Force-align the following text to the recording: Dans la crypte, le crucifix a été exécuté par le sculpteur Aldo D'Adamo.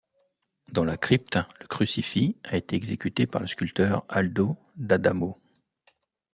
Dans 0.73 0.83
la 0.83 0.97
crypte, 0.97 1.37
le 1.59 1.67
crucifix 1.67 2.35
a 2.45 2.57
été 2.57 2.75
exécuté 2.75 3.27
par 3.27 3.39
le 3.41 3.45
sculpteur 3.45 4.03
Aldo 4.09 4.57
D'Adamo. 4.75 5.39